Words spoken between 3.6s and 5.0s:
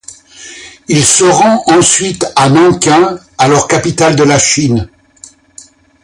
capitale de la Chine.